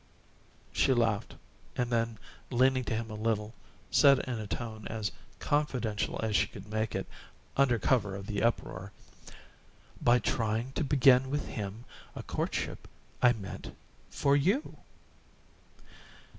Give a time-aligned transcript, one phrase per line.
[0.73, 1.35] She laughed,
[1.75, 2.17] and then,
[2.49, 3.53] leaning to him a little,
[3.91, 7.05] said in a tone as confidential as she could make it,
[7.55, 8.91] under cover of the uproar.
[10.01, 11.85] "By trying to begin with him
[12.15, 12.87] a courtship
[13.21, 13.75] I meant
[14.09, 14.77] for YOU!"